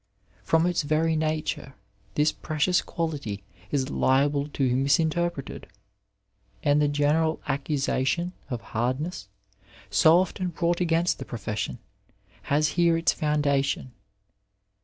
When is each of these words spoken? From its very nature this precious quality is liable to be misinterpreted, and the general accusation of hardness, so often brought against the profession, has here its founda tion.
From 0.41 0.65
its 0.65 0.81
very 0.81 1.15
nature 1.15 1.75
this 2.15 2.31
precious 2.31 2.81
quality 2.81 3.43
is 3.69 3.91
liable 3.91 4.47
to 4.47 4.67
be 4.67 4.73
misinterpreted, 4.73 5.67
and 6.63 6.81
the 6.81 6.87
general 6.87 7.39
accusation 7.47 8.33
of 8.49 8.61
hardness, 8.61 9.29
so 9.91 10.17
often 10.17 10.47
brought 10.47 10.81
against 10.81 11.19
the 11.19 11.25
profession, 11.25 11.77
has 12.49 12.69
here 12.69 12.97
its 12.97 13.13
founda 13.13 13.63
tion. 13.63 13.91